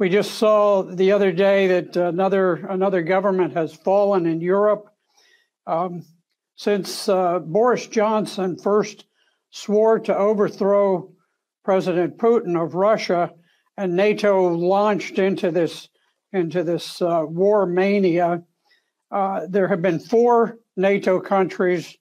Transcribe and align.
We 0.00 0.08
just 0.08 0.38
saw 0.38 0.80
the 0.80 1.12
other 1.12 1.30
day 1.30 1.66
that 1.66 1.94
another 1.94 2.54
another 2.54 3.02
government 3.02 3.52
has 3.52 3.74
fallen 3.74 4.24
in 4.24 4.40
Europe. 4.40 4.86
Um, 5.66 6.06
since 6.56 7.06
uh, 7.06 7.40
Boris 7.40 7.86
Johnson 7.86 8.56
first 8.56 9.04
swore 9.50 9.98
to 9.98 10.16
overthrow 10.16 11.12
President 11.66 12.16
Putin 12.16 12.58
of 12.58 12.74
Russia, 12.74 13.34
and 13.76 13.94
NATO 13.94 14.48
launched 14.48 15.18
into 15.18 15.50
this 15.50 15.90
into 16.32 16.64
this 16.64 17.02
uh, 17.02 17.24
war 17.26 17.66
mania, 17.66 18.42
uh, 19.10 19.42
there 19.50 19.68
have 19.68 19.82
been 19.82 19.98
four 19.98 20.60
NATO 20.78 21.20
countries 21.20 21.94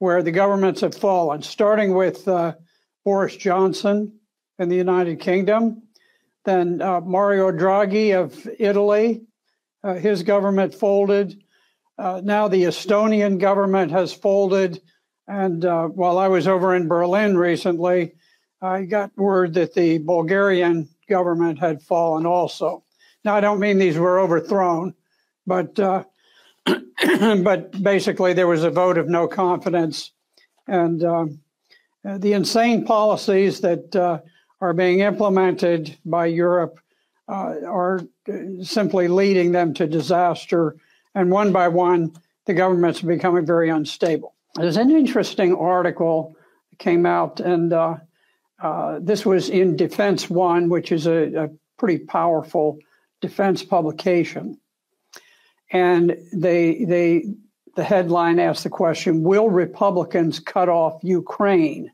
where 0.00 0.22
the 0.22 0.32
governments 0.32 0.82
have 0.82 0.94
fallen, 0.94 1.40
starting 1.40 1.94
with 1.94 2.28
uh, 2.28 2.52
Boris 3.06 3.38
Johnson 3.38 4.12
in 4.58 4.68
the 4.68 4.76
United 4.76 5.18
Kingdom, 5.18 5.87
then 6.48 6.80
uh, 6.80 7.00
Mario 7.00 7.52
Draghi 7.52 8.18
of 8.18 8.48
Italy, 8.58 9.22
uh, 9.84 9.94
his 9.94 10.22
government 10.22 10.74
folded. 10.74 11.42
Uh, 11.98 12.22
now 12.24 12.48
the 12.48 12.64
Estonian 12.64 13.38
government 13.38 13.92
has 13.92 14.14
folded. 14.14 14.80
And 15.26 15.64
uh, 15.64 15.88
while 15.88 16.16
I 16.16 16.28
was 16.28 16.48
over 16.48 16.74
in 16.74 16.88
Berlin 16.88 17.36
recently, 17.36 18.14
I 18.62 18.84
got 18.84 19.16
word 19.16 19.52
that 19.54 19.74
the 19.74 19.98
Bulgarian 19.98 20.88
government 21.06 21.58
had 21.58 21.82
fallen 21.82 22.24
also. 22.24 22.82
Now, 23.24 23.34
I 23.34 23.40
don't 23.40 23.60
mean 23.60 23.78
these 23.78 23.98
were 23.98 24.18
overthrown, 24.18 24.94
but 25.46 25.78
uh, 25.78 26.04
but 26.64 27.82
basically 27.82 28.32
there 28.32 28.46
was 28.46 28.64
a 28.64 28.70
vote 28.70 28.96
of 28.96 29.08
no 29.08 29.28
confidence, 29.28 30.12
and 30.66 31.04
um, 31.04 31.40
the 32.04 32.32
insane 32.32 32.84
policies 32.84 33.60
that 33.60 33.94
uh, 33.94 34.20
are 34.60 34.72
being 34.72 35.00
implemented 35.00 35.96
by 36.04 36.26
Europe 36.26 36.80
uh, 37.28 37.54
are 37.66 38.00
simply 38.62 39.08
leading 39.08 39.52
them 39.52 39.74
to 39.74 39.86
disaster. 39.86 40.76
And 41.14 41.30
one 41.30 41.52
by 41.52 41.68
one, 41.68 42.12
the 42.46 42.54
governments 42.54 43.02
are 43.02 43.06
becoming 43.06 43.46
very 43.46 43.68
unstable. 43.68 44.34
There's 44.54 44.76
an 44.76 44.90
interesting 44.90 45.54
article 45.54 46.36
that 46.70 46.78
came 46.78 47.06
out, 47.06 47.40
and 47.40 47.72
uh, 47.72 47.96
uh, 48.60 48.98
this 49.00 49.24
was 49.24 49.50
in 49.50 49.76
Defense 49.76 50.28
One, 50.28 50.68
which 50.68 50.90
is 50.90 51.06
a, 51.06 51.44
a 51.44 51.48
pretty 51.76 52.04
powerful 52.04 52.78
defense 53.20 53.62
publication. 53.62 54.58
And 55.70 56.16
they, 56.32 56.84
they, 56.84 57.24
the 57.76 57.84
headline 57.84 58.38
asked 58.38 58.64
the 58.64 58.70
question 58.70 59.22
Will 59.22 59.50
Republicans 59.50 60.40
cut 60.40 60.68
off 60.68 61.00
Ukraine? 61.02 61.90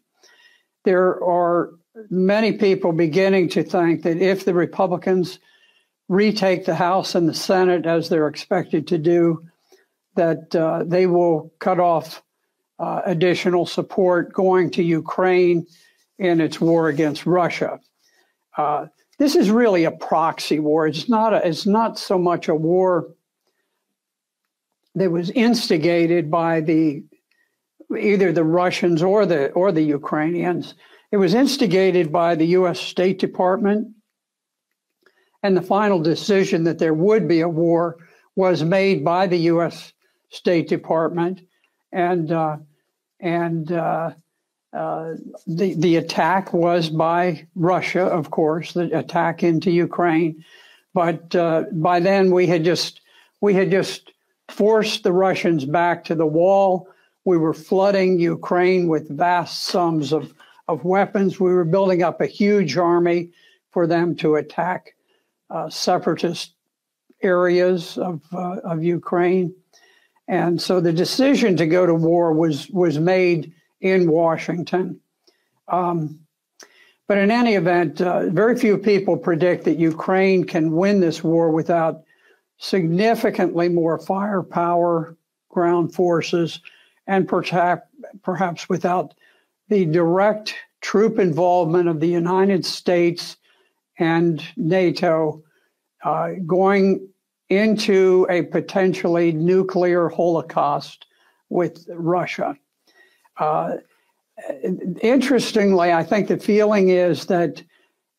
There 0.84 1.22
are 1.22 1.72
many 2.10 2.52
people 2.52 2.92
beginning 2.92 3.48
to 3.50 3.62
think 3.62 4.02
that 4.02 4.16
if 4.18 4.44
the 4.44 4.54
Republicans 4.54 5.38
retake 6.08 6.64
the 6.64 6.74
House 6.74 7.14
and 7.14 7.28
the 7.28 7.34
Senate 7.34 7.86
as 7.86 8.08
they're 8.08 8.28
expected 8.28 8.86
to 8.88 8.98
do, 8.98 9.46
that 10.16 10.54
uh, 10.54 10.84
they 10.84 11.06
will 11.06 11.52
cut 11.58 11.80
off 11.80 12.22
uh, 12.78 13.02
additional 13.04 13.66
support 13.66 14.32
going 14.32 14.70
to 14.70 14.82
Ukraine 14.82 15.66
in 16.18 16.40
its 16.40 16.60
war 16.60 16.88
against 16.88 17.26
Russia. 17.26 17.80
Uh, 18.56 18.86
this 19.18 19.36
is 19.36 19.50
really 19.50 19.84
a 19.84 19.90
proxy 19.90 20.58
war. 20.58 20.86
It's 20.86 21.08
not. 21.08 21.32
A, 21.32 21.46
it's 21.46 21.66
not 21.66 21.98
so 21.98 22.18
much 22.18 22.48
a 22.48 22.54
war 22.54 23.08
that 24.94 25.10
was 25.10 25.30
instigated 25.30 26.30
by 26.30 26.60
the 26.60 27.04
either 27.96 28.32
the 28.32 28.44
Russians 28.44 29.02
or 29.02 29.24
the 29.26 29.50
or 29.52 29.72
the 29.72 29.82
Ukrainians. 29.82 30.74
It 31.14 31.18
was 31.18 31.34
instigated 31.34 32.10
by 32.10 32.34
the 32.34 32.46
U.S. 32.58 32.80
State 32.80 33.20
Department, 33.20 33.86
and 35.44 35.56
the 35.56 35.62
final 35.62 36.00
decision 36.00 36.64
that 36.64 36.80
there 36.80 36.92
would 36.92 37.28
be 37.28 37.42
a 37.42 37.48
war 37.48 37.98
was 38.34 38.64
made 38.64 39.04
by 39.04 39.28
the 39.28 39.36
U.S. 39.52 39.92
State 40.30 40.66
Department, 40.66 41.42
and 41.92 42.32
uh, 42.32 42.56
and 43.20 43.70
uh, 43.70 44.10
uh, 44.76 45.12
the 45.46 45.74
the 45.74 45.98
attack 45.98 46.52
was 46.52 46.90
by 46.90 47.46
Russia, 47.54 48.06
of 48.06 48.32
course, 48.32 48.72
the 48.72 48.98
attack 48.98 49.44
into 49.44 49.70
Ukraine. 49.70 50.44
But 50.94 51.32
uh, 51.36 51.66
by 51.74 52.00
then, 52.00 52.32
we 52.32 52.48
had 52.48 52.64
just 52.64 53.02
we 53.40 53.54
had 53.54 53.70
just 53.70 54.10
forced 54.48 55.04
the 55.04 55.12
Russians 55.12 55.64
back 55.64 56.02
to 56.06 56.16
the 56.16 56.26
wall. 56.26 56.88
We 57.24 57.38
were 57.38 57.54
flooding 57.54 58.18
Ukraine 58.18 58.88
with 58.88 59.08
vast 59.08 59.62
sums 59.62 60.12
of 60.12 60.34
of 60.68 60.84
weapons. 60.84 61.38
We 61.38 61.52
were 61.52 61.64
building 61.64 62.02
up 62.02 62.20
a 62.20 62.26
huge 62.26 62.76
army 62.76 63.30
for 63.70 63.86
them 63.86 64.14
to 64.16 64.36
attack 64.36 64.94
uh, 65.50 65.68
separatist 65.68 66.54
areas 67.22 67.98
of, 67.98 68.20
uh, 68.32 68.58
of 68.64 68.82
Ukraine. 68.82 69.54
And 70.28 70.60
so 70.60 70.80
the 70.80 70.92
decision 70.92 71.56
to 71.56 71.66
go 71.66 71.84
to 71.86 71.94
war 71.94 72.32
was, 72.32 72.68
was 72.70 72.98
made 72.98 73.52
in 73.80 74.10
Washington. 74.10 75.00
Um, 75.68 76.20
but 77.06 77.18
in 77.18 77.30
any 77.30 77.54
event, 77.54 78.00
uh, 78.00 78.30
very 78.30 78.56
few 78.56 78.78
people 78.78 79.16
predict 79.16 79.64
that 79.64 79.78
Ukraine 79.78 80.44
can 80.44 80.72
win 80.72 81.00
this 81.00 81.22
war 81.22 81.50
without 81.50 82.02
significantly 82.56 83.68
more 83.68 83.98
firepower, 83.98 85.16
ground 85.50 85.94
forces, 85.94 86.60
and 87.06 87.28
perhaps, 87.28 87.86
perhaps 88.22 88.68
without 88.68 89.14
the 89.68 89.84
direct 89.86 90.54
troop 90.80 91.18
involvement 91.18 91.88
of 91.88 92.00
the 92.00 92.08
United 92.08 92.64
States 92.64 93.36
and 93.98 94.42
NATO 94.56 95.42
uh, 96.04 96.30
going 96.46 97.08
into 97.48 98.26
a 98.28 98.42
potentially 98.42 99.32
nuclear 99.32 100.08
holocaust 100.08 101.06
with 101.48 101.86
Russia. 101.88 102.56
Uh, 103.38 103.76
interestingly, 105.00 105.92
I 105.92 106.02
think 106.02 106.28
the 106.28 106.38
feeling 106.38 106.88
is 106.88 107.26
that 107.26 107.62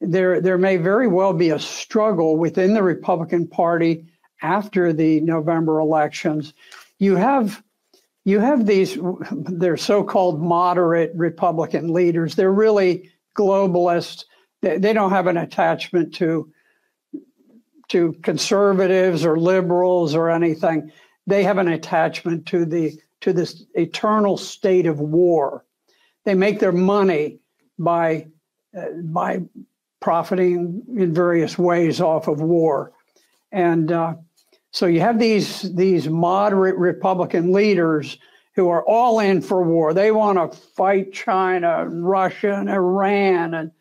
there 0.01 0.41
there 0.41 0.57
may 0.57 0.77
very 0.77 1.07
well 1.07 1.33
be 1.33 1.49
a 1.49 1.59
struggle 1.59 2.37
within 2.37 2.73
the 2.73 2.83
Republican 2.83 3.47
Party 3.47 4.05
after 4.41 4.93
the 4.93 5.21
November 5.21 5.79
elections. 5.79 6.53
You 6.99 7.15
have 7.15 7.63
you 8.25 8.39
have 8.39 8.65
these, 8.65 8.97
they're 9.31 9.77
so 9.77 10.03
called 10.03 10.41
moderate 10.41 11.11
Republican 11.15 11.93
leaders. 11.93 12.35
They're 12.35 12.51
really 12.51 13.11
globalists. 13.37 14.25
They, 14.61 14.79
they 14.79 14.93
don't 14.93 15.11
have 15.11 15.27
an 15.27 15.37
attachment 15.37 16.15
to, 16.15 16.51
to 17.89 18.13
conservatives 18.23 19.23
or 19.23 19.37
liberals 19.39 20.15
or 20.15 20.31
anything. 20.31 20.91
They 21.27 21.43
have 21.43 21.59
an 21.59 21.67
attachment 21.67 22.47
to 22.47 22.65
the 22.65 22.99
to 23.21 23.33
this 23.33 23.63
eternal 23.73 24.37
state 24.37 24.85
of 24.85 24.99
war. 24.99 25.65
They 26.25 26.35
make 26.35 26.59
their 26.59 26.71
money 26.71 27.39
by 27.79 28.27
uh, 28.77 28.85
by 29.03 29.41
profiting 29.99 30.83
in 30.95 31.13
various 31.13 31.57
ways 31.57 32.01
off 32.01 32.27
of 32.27 32.41
war, 32.41 32.91
and 33.51 33.91
uh, 33.91 34.15
so 34.75 34.87
you 34.87 34.99
have 34.99 35.19
these 35.19 35.73
these 35.73 36.09
moderate 36.09 36.75
Republican 36.75 37.53
leaders 37.53 38.17
who 38.55 38.67
are 38.67 38.83
all 38.83 39.21
in 39.21 39.39
for 39.39 39.63
war. 39.63 39.93
They 39.93 40.11
want 40.11 40.51
to 40.51 40.57
fight 40.57 41.13
China, 41.13 41.83
and 41.83 42.05
Russia, 42.05 42.55
and 42.55 42.69
Iran, 42.69 43.53
and 43.53 43.71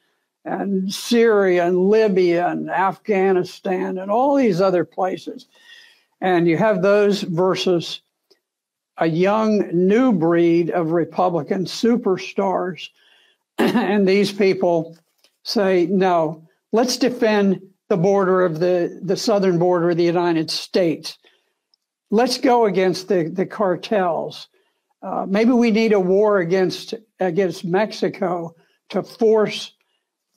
and 0.45 0.95
Syria, 0.95 1.67
and 1.67 1.91
Libya, 1.91 2.47
and 2.47 2.71
Afghanistan, 2.71 3.99
and 3.99 4.09
all 4.09 4.37
these 4.37 4.61
other 4.61 4.85
places. 4.85 5.47
And 6.21 6.47
you 6.47 6.57
have 6.59 6.81
those 6.81 7.23
versus 7.23 8.01
a 8.99 9.07
young 9.07 9.69
new 9.73 10.13
breed 10.13 10.71
of 10.71 10.93
Republican 10.93 11.65
superstars. 11.65 12.91
and 13.59 14.07
these 14.07 14.31
people 14.31 14.97
say, 15.43 15.87
no, 15.87 16.47
let's 16.71 16.97
defend 16.99 17.61
the 17.95 18.03
border 18.03 18.45
of 18.45 18.59
the, 18.59 18.99
the 19.03 19.17
southern 19.17 19.57
border 19.57 19.91
of 19.91 19.97
the 19.97 20.03
United 20.03 20.51
States. 20.51 21.17
Let's 22.11 22.39
go 22.39 22.67
against 22.67 23.07
the, 23.07 23.31
the 23.33 23.47
cartels. 23.47 24.49
Uh, 25.01 25.27
maybe 25.29 25.53
we 25.53 25.71
need 25.71 25.93
a 25.93 26.01
war 26.01 26.39
against 26.39 26.95
against 27.21 27.65
Mexico 27.65 28.55
to 28.89 29.05
force 29.05 29.75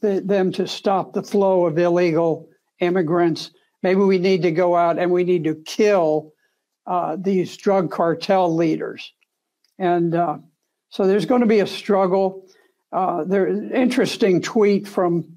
the, 0.01 0.21
them 0.21 0.51
to 0.51 0.67
stop 0.67 1.13
the 1.13 1.23
flow 1.23 1.65
of 1.65 1.79
illegal 1.79 2.47
immigrants. 2.79 3.49
Maybe 3.81 4.01
we 4.01 4.19
need 4.19 4.43
to 4.43 4.51
go 4.51 4.75
out 4.75 4.99
and 4.99 5.09
we 5.09 5.23
need 5.23 5.45
to 5.45 5.55
kill 5.55 6.33
uh, 6.85 7.17
these 7.19 7.57
drug 7.57 7.89
cartel 7.89 8.55
leaders. 8.55 9.13
And 9.79 10.13
uh, 10.13 10.37
so 10.89 11.07
there's 11.07 11.25
going 11.25 11.41
to 11.41 11.47
be 11.47 11.61
a 11.61 11.67
struggle. 11.67 12.45
Uh, 12.91 13.23
there's 13.23 13.57
an 13.57 13.73
interesting 13.73 14.43
tweet 14.43 14.87
from 14.87 15.36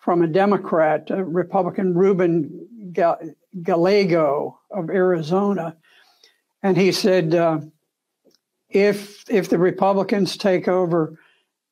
from 0.00 0.22
a 0.22 0.26
Democrat, 0.26 1.10
a 1.10 1.22
Republican 1.22 1.94
Ruben 1.94 2.92
Gallego 3.62 4.58
of 4.70 4.90
Arizona, 4.90 5.76
and 6.62 6.76
he 6.76 6.92
said, 6.92 7.34
uh, 7.34 7.60
if 8.68 9.28
if 9.30 9.48
the 9.48 9.58
Republicans 9.58 10.36
take 10.36 10.68
over, 10.68 11.18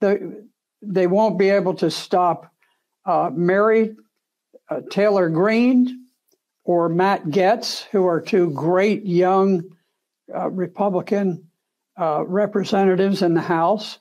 the, 0.01 0.47
they 0.83 1.07
won't 1.07 1.39
be 1.39 1.51
able 1.51 1.75
to 1.75 1.91
stop 1.91 2.53
uh, 3.05 3.31
Marjorie 3.33 3.97
uh, 4.69 4.81
Taylor 4.91 5.29
Greene 5.29 6.07
or 6.65 6.89
Matt 6.89 7.25
Gaetz, 7.27 7.85
who 7.91 8.07
are 8.07 8.21
two 8.21 8.51
great 8.51 9.07
young 9.07 9.63
uh, 10.35 10.51
Republican 10.51 11.49
uh, 11.99 12.25
representatives 12.27 13.23
in 13.23 13.35
the 13.35 13.41
House. 13.41 13.99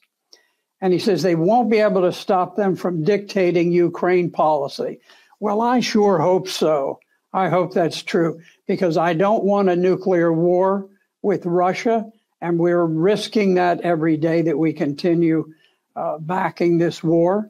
And 0.82 0.94
he 0.94 1.00
says 1.00 1.22
they 1.22 1.36
won't 1.36 1.72
be 1.72 1.80
able 1.80 2.02
to 2.02 2.14
stop 2.14 2.56
them 2.56 2.76
from 2.76 3.04
dictating 3.04 3.72
Ukraine 3.72 4.30
policy. 4.30 5.00
Well, 5.40 5.62
I 5.62 5.80
sure 5.80 6.20
hope 6.20 6.48
so. 6.48 7.00
I 7.34 7.50
hope 7.50 7.74
that's 7.74 8.02
true 8.04 8.40
because 8.68 8.98
I 8.98 9.14
don't 9.14 9.44
want 9.44 9.70
a 9.70 9.76
nuclear 9.76 10.32
war 10.32 10.88
with 11.22 11.46
Russia. 11.46 12.06
And 12.42 12.60
we're 12.60 12.86
risking 12.86 13.56
that 13.56 13.82
every 13.82 14.18
day 14.18 14.44
that 14.44 14.58
we 14.58 14.74
continue 14.74 15.54
uh, 15.96 16.20
backing 16.20 16.78
this 16.78 17.04
war. 17.04 17.50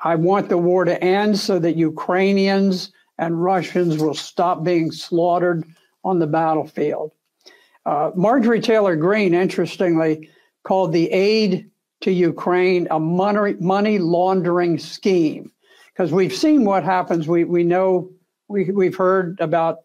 I 0.00 0.14
want 0.14 0.48
the 0.48 0.58
war 0.58 0.84
to 0.84 1.02
end 1.02 1.38
so 1.38 1.58
that 1.58 1.76
Ukrainians 1.76 2.92
and 3.18 3.42
Russians 3.42 3.98
will 3.98 4.14
stop 4.14 4.64
being 4.64 4.90
slaughtered 4.92 5.64
on 6.04 6.18
the 6.18 6.26
battlefield. 6.26 7.12
Uh, 7.84 8.10
Marjorie 8.14 8.60
Taylor 8.60 8.96
Greene, 8.96 9.34
interestingly, 9.34 10.30
called 10.64 10.92
the 10.92 11.10
aid 11.10 11.70
to 12.02 12.10
Ukraine 12.10 12.86
a 12.90 13.00
money, 13.00 13.54
money 13.60 13.98
laundering 13.98 14.78
scheme. 14.78 15.52
Because 15.92 16.12
we've 16.12 16.34
seen 16.34 16.64
what 16.64 16.84
happens. 16.84 17.26
We, 17.26 17.44
we 17.44 17.64
know, 17.64 18.10
we, 18.48 18.70
we've 18.70 18.96
heard 18.96 19.40
about 19.40 19.78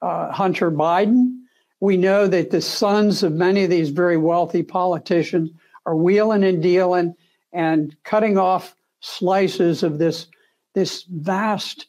uh, 0.00 0.32
Hunter 0.32 0.70
Biden. 0.72 1.38
We 1.80 1.96
know 1.96 2.26
that 2.26 2.50
the 2.50 2.60
sons 2.60 3.22
of 3.22 3.32
many 3.32 3.64
of 3.64 3.70
these 3.70 3.90
very 3.90 4.16
wealthy 4.16 4.62
politicians 4.62 5.50
are 5.86 5.96
wheeling 5.96 6.44
and 6.44 6.62
dealing 6.62 7.14
and 7.52 7.94
cutting 8.04 8.38
off 8.38 8.74
slices 9.00 9.82
of 9.82 9.98
this, 9.98 10.26
this 10.74 11.04
vast 11.08 11.86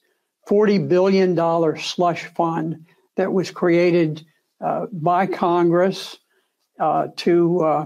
$40 0.50 0.88
billion 0.88 1.36
slush 1.80 2.26
fund 2.26 2.86
that 3.16 3.32
was 3.32 3.52
created 3.52 4.26
uh, 4.64 4.88
by 4.92 5.26
Congress 5.26 6.18
uh, 6.80 7.08
to, 7.18 7.62
uh, 7.62 7.86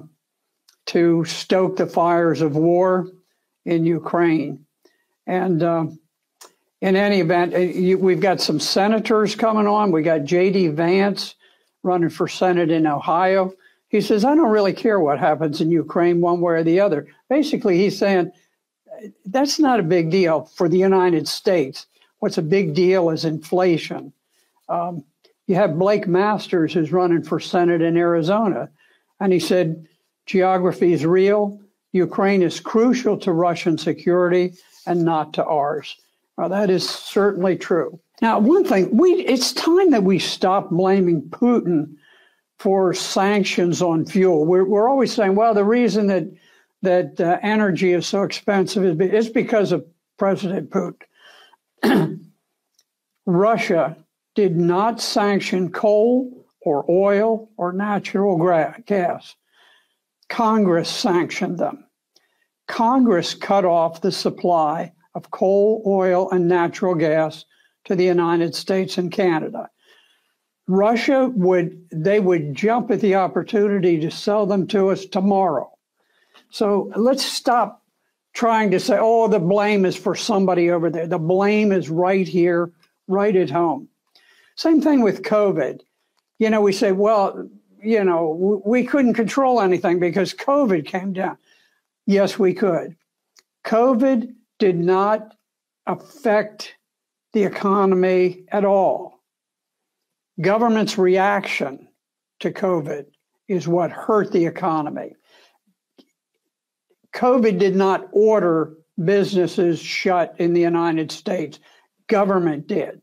to 0.87 1.23
stoke 1.25 1.77
the 1.77 1.85
fires 1.87 2.41
of 2.41 2.55
war 2.55 3.07
in 3.65 3.85
Ukraine. 3.85 4.65
And 5.25 5.61
uh, 5.61 5.87
in 6.81 6.95
any 6.95 7.19
event, 7.19 7.53
uh, 7.53 7.59
you, 7.59 7.97
we've 7.97 8.19
got 8.19 8.41
some 8.41 8.59
senators 8.59 9.35
coming 9.35 9.67
on. 9.67 9.91
We 9.91 10.01
got 10.01 10.23
J.D. 10.23 10.69
Vance 10.69 11.35
running 11.83 12.09
for 12.09 12.27
Senate 12.27 12.71
in 12.71 12.87
Ohio. 12.87 13.53
He 13.89 14.01
says, 14.01 14.25
I 14.25 14.35
don't 14.35 14.49
really 14.49 14.73
care 14.73 14.99
what 14.99 15.19
happens 15.19 15.61
in 15.61 15.71
Ukraine 15.71 16.21
one 16.21 16.41
way 16.41 16.55
or 16.55 16.63
the 16.63 16.79
other. 16.79 17.07
Basically, 17.29 17.77
he's 17.77 17.97
saying 17.97 18.31
that's 19.25 19.59
not 19.59 19.79
a 19.79 19.83
big 19.83 20.09
deal 20.09 20.45
for 20.55 20.67
the 20.67 20.77
United 20.77 21.27
States. 21.27 21.85
What's 22.19 22.37
a 22.37 22.41
big 22.41 22.73
deal 22.73 23.09
is 23.09 23.25
inflation. 23.25 24.11
Um, 24.69 25.03
you 25.45 25.55
have 25.55 25.79
Blake 25.79 26.07
Masters 26.07 26.73
who's 26.73 26.91
running 26.91 27.23
for 27.23 27.39
Senate 27.39 27.81
in 27.81 27.95
Arizona, 27.95 28.69
and 29.19 29.31
he 29.31 29.39
said 29.39 29.87
geography 30.27 30.93
is 30.93 31.05
real. 31.05 31.59
Ukraine 31.93 32.43
is 32.43 32.59
crucial 32.59 33.17
to 33.17 33.31
Russian 33.31 33.77
security 33.77 34.53
and 34.85 35.03
not 35.03 35.33
to 35.33 35.45
ours. 35.45 35.97
Well, 36.37 36.49
that 36.49 36.69
is 36.69 36.87
certainly 36.87 37.57
true. 37.57 37.99
Now, 38.21 38.39
one 38.39 38.63
thing 38.63 38.95
we 38.95 39.09
it's 39.25 39.53
time 39.53 39.91
that 39.91 40.03
we 40.03 40.19
stop 40.19 40.69
blaming 40.69 41.21
Putin 41.23 41.95
for 42.59 42.93
sanctions 42.93 43.81
on 43.81 44.05
fuel. 44.05 44.45
We're, 44.45 44.65
we're 44.65 44.89
always 44.89 45.13
saying, 45.13 45.35
well, 45.35 45.53
the 45.53 45.63
reason 45.63 46.07
that 46.07 46.25
that 46.83 47.19
uh, 47.19 47.39
energy 47.41 47.93
is 47.93 48.05
so 48.05 48.23
expensive 48.23 48.83
is, 48.85 49.11
is 49.11 49.29
because 49.29 49.71
of 49.71 49.85
President 50.17 50.69
Putin. 50.69 50.99
Russia 53.25 53.97
did 54.35 54.55
not 54.55 55.01
sanction 55.01 55.71
coal 55.71 56.45
or 56.61 56.85
oil 56.89 57.49
or 57.57 57.73
natural 57.73 58.37
gas. 58.85 59.35
Congress 60.29 60.89
sanctioned 60.89 61.57
them. 61.57 61.85
Congress 62.67 63.33
cut 63.33 63.65
off 63.65 64.01
the 64.01 64.11
supply 64.11 64.91
of 65.15 65.31
coal, 65.31 65.81
oil, 65.85 66.29
and 66.31 66.47
natural 66.47 66.95
gas 66.95 67.45
to 67.85 67.95
the 67.95 68.03
United 68.03 68.53
States 68.53 68.97
and 68.97 69.11
Canada. 69.11 69.69
Russia 70.67 71.31
would 71.33 71.81
they 71.91 72.19
would 72.19 72.53
jump 72.53 72.91
at 72.91 72.99
the 72.99 73.15
opportunity 73.15 73.99
to 73.99 74.11
sell 74.11 74.45
them 74.45 74.67
to 74.67 74.89
us 74.89 75.05
tomorrow. 75.05 75.71
So 76.49 76.91
let's 76.95 77.23
stop 77.23 77.83
trying 78.33 78.71
to 78.71 78.79
say, 78.79 78.97
oh, 78.99 79.27
the 79.27 79.39
blame 79.39 79.85
is 79.85 79.95
for 79.95 80.13
somebody 80.13 80.69
over 80.69 80.89
there. 80.89 81.07
The 81.07 81.17
blame 81.17 81.71
is 81.71 81.89
right 81.89 82.27
here, 82.27 82.71
right 83.07 83.35
at 83.35 83.49
home. 83.49 83.87
Same 84.55 84.81
thing 84.81 85.01
with 85.01 85.23
COVID. 85.23 85.79
You 86.37 86.49
know, 86.49 86.61
we 86.61 86.73
say, 86.73 86.91
well, 86.91 87.49
you 87.81 88.03
know, 88.03 88.61
we 88.65 88.83
couldn't 88.83 89.13
control 89.13 89.61
anything 89.61 89.99
because 89.99 90.33
COVID 90.33 90.85
came 90.85 91.13
down. 91.13 91.37
Yes, 92.05 92.39
we 92.39 92.53
could. 92.53 92.95
COVID 93.65 94.33
did 94.59 94.77
not 94.77 95.35
affect 95.85 96.75
the 97.33 97.43
economy 97.43 98.45
at 98.51 98.65
all. 98.65 99.19
Government's 100.39 100.97
reaction 100.97 101.87
to 102.39 102.51
COVID 102.51 103.05
is 103.47 103.67
what 103.67 103.91
hurt 103.91 104.31
the 104.31 104.45
economy. 104.45 105.13
COVID 107.13 107.57
did 107.57 107.75
not 107.75 108.07
order 108.11 108.75
businesses 109.03 109.79
shut 109.79 110.35
in 110.39 110.53
the 110.53 110.61
United 110.61 111.11
States. 111.11 111.59
Government 112.07 112.67
did. 112.67 113.01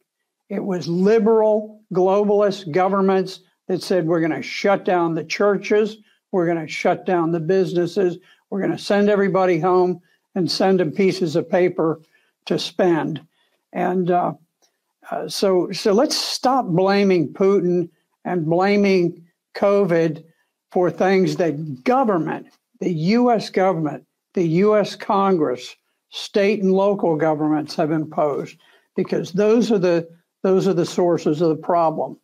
It 0.48 0.64
was 0.64 0.86
liberal, 0.86 1.82
globalist 1.92 2.70
governments 2.70 3.40
that 3.68 3.82
said 3.82 4.06
we're 4.06 4.20
going 4.20 4.32
to 4.32 4.42
shut 4.42 4.84
down 4.84 5.14
the 5.14 5.24
churches, 5.24 5.98
we're 6.32 6.46
going 6.46 6.64
to 6.64 6.72
shut 6.72 7.06
down 7.06 7.32
the 7.32 7.40
businesses, 7.40 8.18
we're 8.50 8.60
going 8.60 8.72
to 8.72 8.78
send 8.78 9.08
everybody 9.08 9.58
home 9.58 10.00
and 10.34 10.50
send 10.50 10.80
them 10.80 10.90
pieces 10.90 11.36
of 11.36 11.48
paper 11.48 12.00
to 12.46 12.58
spend. 12.58 13.20
And 13.72 14.10
uh, 14.10 14.34
uh, 15.10 15.28
so, 15.28 15.70
so 15.72 15.92
let's 15.92 16.16
stop 16.16 16.66
blaming 16.66 17.32
Putin 17.32 17.88
and 18.24 18.46
blaming 18.46 19.24
COVID 19.54 20.24
for 20.70 20.90
things 20.90 21.36
that 21.36 21.84
government 21.84 22.48
the 22.80 22.92
U.S. 22.92 23.50
government, 23.50 24.04
the 24.34 24.46
U.S. 24.46 24.96
Congress, 24.96 25.74
state 26.10 26.62
and 26.62 26.72
local 26.72 27.16
governments 27.16 27.74
have 27.76 27.90
imposed, 27.90 28.58
because 28.96 29.32
those 29.32 29.72
are 29.72 29.78
the 29.78 30.08
those 30.42 30.68
are 30.68 30.74
the 30.74 30.84
sources 30.84 31.40
of 31.40 31.48
the 31.48 31.56
problem. 31.62 32.18